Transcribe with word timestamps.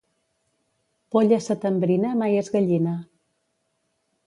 Polla 1.17 1.39
setembrina 1.49 2.15
mai 2.23 2.41
és 2.41 2.51
gallina. 2.57 2.97